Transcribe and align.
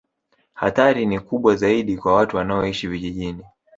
Hatari 0.53 1.05
ni 1.05 1.19
kubwa 1.19 1.55
zaidi 1.55 1.97
kwa 1.97 2.15
watu 2.15 2.37
wanaoishi 2.37 2.87
vijijini 2.87 3.43